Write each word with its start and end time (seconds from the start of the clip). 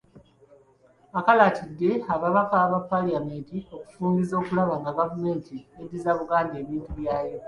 Akalaatidde 1.19 1.89
ababaka 2.13 2.57
ba 2.71 2.79
Paalamenti 2.89 3.57
okufungiza 3.75 4.33
okulaba 4.41 4.73
nga 4.81 4.97
gavumenti 4.97 5.55
eddiza 5.81 6.11
Buganda 6.19 6.53
ebintu 6.63 6.87
byayo. 6.99 7.37